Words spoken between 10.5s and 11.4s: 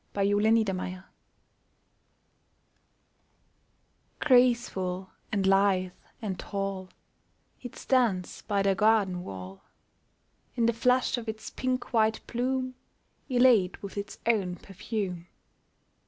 In the flush of